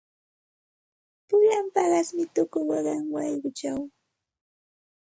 [1.27, 3.81] Pulan paqasmi tuku waqan wayquchaw.